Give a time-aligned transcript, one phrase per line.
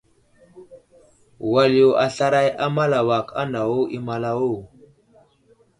[1.51, 4.53] Wal yo aslaray a malawak anawo i malawo.